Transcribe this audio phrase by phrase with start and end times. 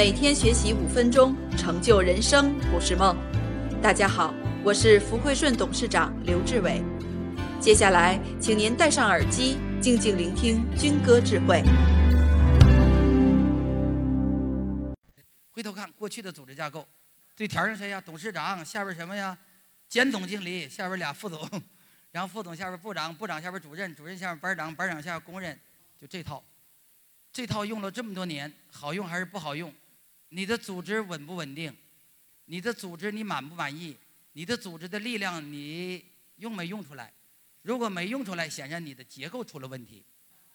[0.00, 3.14] 每天学习五分钟，成就人生不是梦。
[3.82, 4.32] 大家好，
[4.64, 6.82] 我是福汇顺董事长刘志伟。
[7.60, 11.62] 接下来，请您戴上耳机，静静聆听军歌智慧。
[15.50, 16.88] 回头看过去的组织架构，
[17.36, 18.00] 对条上谁呀？
[18.00, 19.36] 董事长下边什么呀？
[19.86, 21.46] 兼总经理下边俩副总，
[22.10, 25.60] 然后副总下边部长，部长下边主任，主任下边班长，班长下边工人，
[26.00, 26.42] 就这套。
[27.32, 29.70] 这套用了这么多年，好用还是不好用？
[30.30, 31.72] 你的组织稳不稳定？
[32.46, 33.96] 你的组织你满不满意？
[34.32, 36.04] 你的组织的力量你
[36.36, 37.12] 用没用出来？
[37.62, 40.02] 如果没用出来，显然你的结构出了问题。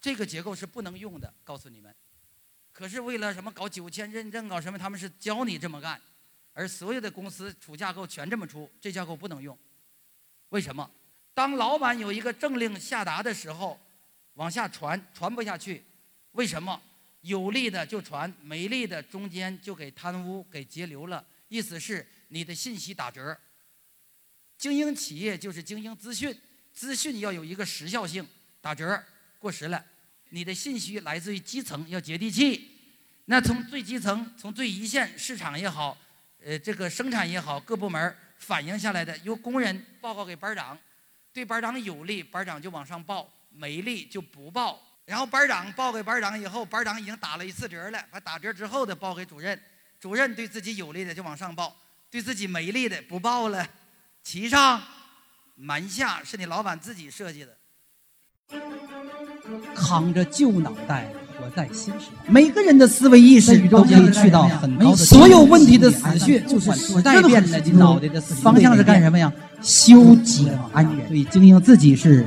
[0.00, 1.94] 这个结构是不能用的，告诉你们。
[2.72, 4.78] 可是为了什么搞九千认证，搞什么？
[4.78, 6.00] 他们是教你这么干，
[6.52, 9.56] 而所有的公司出架构全这么出，这架构不能用。
[10.50, 10.90] 为什么？
[11.32, 13.78] 当老板有一个政令下达的时候，
[14.34, 15.84] 往下传传不下去，
[16.32, 16.80] 为什么？
[17.22, 21.24] 有利的就传，没利的中间就给贪污给截留了。
[21.48, 23.36] 意思是你的信息打折。
[24.56, 26.38] 经营企业就是经营资讯，
[26.72, 28.26] 资讯要有一个时效性，
[28.60, 29.02] 打折
[29.38, 29.84] 过时了。
[30.30, 32.78] 你的信息来自于基层，要接地气。
[33.24, 35.96] 那从最基层，从最一线市场也好，
[36.44, 40.78] 呃，这个生产也好，各部门反映下来的，由工人报告给班长，
[41.32, 44.89] 对班长有利，班长就往上报；没利就不报。
[45.10, 49.60] 然后班长报给班长以后，班长已经打了一次折了，把打折之后的报给主任，
[49.98, 51.74] 主任对自己有利的就往上报，
[52.08, 53.66] 对自己没利的不报了。
[54.22, 54.80] 其上
[55.56, 57.56] 瞒下是你老板自己设计的。
[59.74, 64.96] 扛着旧脑袋活在新时代，每个人的思维意识都可以去到很高的。
[64.96, 69.32] 所有问题的死穴就是时代变了，脑袋的方向是干什么呀？
[69.60, 71.08] 修己安人。
[71.08, 72.24] 所以经营自己是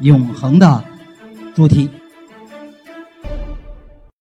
[0.00, 0.84] 永恒的
[1.56, 1.88] 主题。